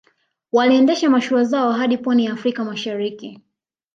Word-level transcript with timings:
Waliendesha 0.51 1.09
mashua 1.09 1.43
zao 1.43 1.71
hadi 1.71 1.97
Pwani 1.97 2.25
ya 2.25 2.33
Afrika 2.33 2.65
Mashariki 2.65 3.41